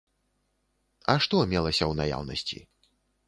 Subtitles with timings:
[1.13, 2.59] А што мелася ў наяўнасці?